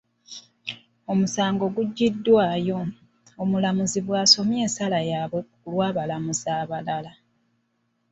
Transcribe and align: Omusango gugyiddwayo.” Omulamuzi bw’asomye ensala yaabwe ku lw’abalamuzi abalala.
Omusango 1.11 1.65
gugyiddwayo.” 1.75 2.79
Omulamuzi 3.41 3.99
bw’asomye 4.05 4.57
ensala 4.65 4.99
yaabwe 5.09 5.39
ku 5.51 5.65
lw’abalamuzi 5.73 6.47
abalala. 6.61 7.11